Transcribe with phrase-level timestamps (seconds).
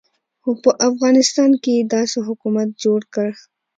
[0.41, 3.29] خو په افغانستان کې یې داسې حکومت جوړ کړ.